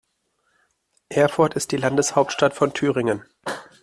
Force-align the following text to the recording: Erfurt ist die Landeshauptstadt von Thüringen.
Erfurt 1.09 1.53
ist 1.53 1.71
die 1.71 1.77
Landeshauptstadt 1.77 2.55
von 2.55 2.73
Thüringen. 2.73 3.23